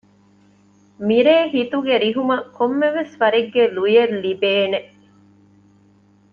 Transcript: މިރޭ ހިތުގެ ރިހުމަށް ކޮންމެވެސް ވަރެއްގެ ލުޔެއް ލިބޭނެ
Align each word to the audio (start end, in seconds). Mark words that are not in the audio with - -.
މިރޭ 1.07 1.35
ހިތުގެ 1.53 1.93
ރިހުމަށް 2.03 2.47
ކޮންމެވެސް 2.57 3.13
ވަރެއްގެ 3.21 3.63
ލުޔެއް 3.75 4.15
ލިބޭނެ 4.23 4.79